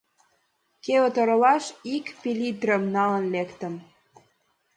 Кевыт 0.83 1.15
оролаш 1.21 1.65
ик 1.95 2.05
пеллитрым 2.21 2.83
налын 2.95 3.25
лектым. 3.33 3.73